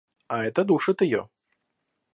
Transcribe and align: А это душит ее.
А 0.27 0.43
это 0.43 0.63
душит 0.63 1.01
ее. 1.03 1.29